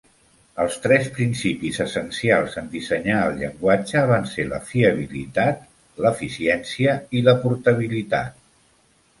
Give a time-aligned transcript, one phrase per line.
[0.61, 5.63] Els tres principis essencials en dissenyar el llenguatge van ser la fiabilitat,
[6.07, 8.43] l'eficiència i la portabilitat.